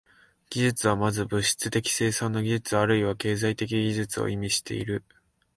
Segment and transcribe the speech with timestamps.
[0.49, 5.03] 技術は先ず物質的生産の技術あるいは経済的技術を意味している。